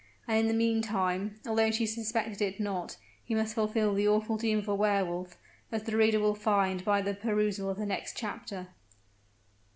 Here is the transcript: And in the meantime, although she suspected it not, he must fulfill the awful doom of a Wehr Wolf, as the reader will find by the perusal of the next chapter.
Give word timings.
And 0.27 0.35
in 0.39 0.47
the 0.47 0.53
meantime, 0.55 1.39
although 1.45 1.69
she 1.69 1.85
suspected 1.85 2.41
it 2.41 2.59
not, 2.59 2.97
he 3.23 3.35
must 3.35 3.53
fulfill 3.53 3.93
the 3.93 4.07
awful 4.07 4.35
doom 4.35 4.57
of 4.57 4.67
a 4.67 4.73
Wehr 4.73 5.05
Wolf, 5.05 5.37
as 5.71 5.83
the 5.83 5.95
reader 5.95 6.19
will 6.19 6.33
find 6.33 6.83
by 6.83 7.03
the 7.03 7.13
perusal 7.13 7.69
of 7.69 7.77
the 7.77 7.85
next 7.85 8.17
chapter. 8.17 8.69